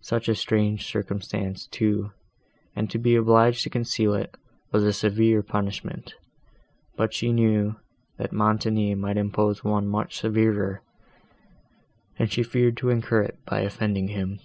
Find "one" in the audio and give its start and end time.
9.62-9.86